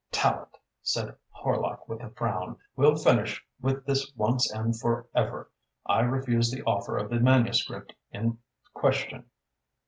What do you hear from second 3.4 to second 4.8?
with this once and